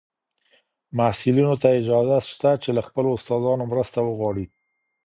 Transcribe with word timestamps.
محصلینو 0.97 1.53
ته 1.61 1.67
اجازه 1.79 2.17
شته 2.29 2.51
چي 2.63 2.69
له 2.77 2.81
خپلو 2.87 3.09
استادانو 3.17 3.63
مرسته 3.71 3.99
وغواړي. 4.03 4.45